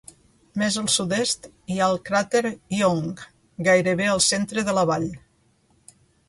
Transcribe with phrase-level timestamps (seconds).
[0.59, 1.43] Més al sud-est
[1.73, 2.41] hi ha el cràter
[2.77, 3.11] Young,
[3.69, 5.07] gairebé al centre de la vall.